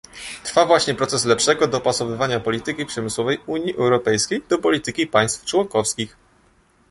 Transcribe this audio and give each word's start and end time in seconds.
Trwa 0.43 0.65
właśnie 0.65 0.95
proces 0.95 1.25
lepszego 1.25 1.67
dopasowywania 1.67 2.39
polityki 2.39 2.85
przemysłowej 2.85 3.37
Unii 3.45 3.75
Europejskiej 3.75 4.43
do 4.49 4.57
polityki 4.57 5.07
państw 5.07 5.45
członkowskich 5.45 6.15